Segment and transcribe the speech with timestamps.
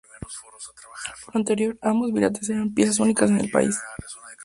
[1.23, 3.75] Por lo anterior, ambos vitrales eran piezas únicas en el país.